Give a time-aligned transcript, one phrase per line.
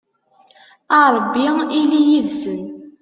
[0.97, 1.45] a rebbi
[1.79, 2.59] ili yid-sen